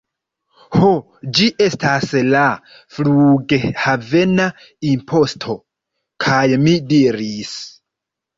[0.75, 0.87] Ho,
[1.39, 2.45] ĝi estas la...
[2.95, 4.47] flughavena
[4.93, 5.59] imposto.
[6.27, 7.55] kaj mi diris: